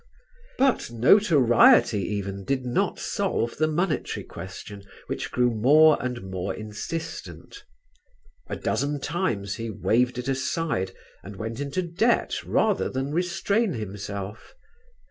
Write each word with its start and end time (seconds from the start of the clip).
But 0.57 0.89
notoriety 0.89 2.01
even 2.15 2.43
did 2.43 2.65
not 2.65 2.97
solve 2.97 3.57
the 3.57 3.67
monetary 3.67 4.23
question, 4.23 4.81
which 5.05 5.29
grew 5.29 5.51
more 5.51 5.95
and 6.01 6.23
more 6.23 6.55
insistent. 6.55 7.63
A 8.47 8.55
dozen 8.55 8.99
times 8.99 9.53
he 9.57 9.69
waved 9.69 10.17
it 10.17 10.27
aside 10.27 10.91
and 11.21 11.35
went 11.35 11.59
into 11.59 11.83
debt 11.83 12.43
rather 12.43 12.89
than 12.89 13.11
restrain 13.13 13.73
himself. 13.73 14.55